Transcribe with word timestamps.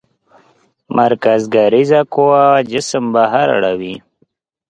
مرکزګریز 0.97 1.91
قوه 2.13 2.43
جسم 2.71 3.05
بهر 3.13 3.47
اړوي. 3.57 3.95